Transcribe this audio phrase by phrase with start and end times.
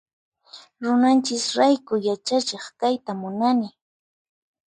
[0.83, 3.67] Runanchis rayku yachachiq kayta munani.